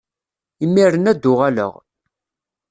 Imir-nni 0.63 1.09
ad 1.11 1.17
d-uɣaleɣ. 1.21 1.73